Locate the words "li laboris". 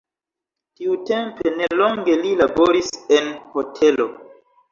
2.23-2.89